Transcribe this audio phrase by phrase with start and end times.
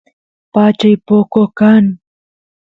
[0.53, 1.83] pachay poco kan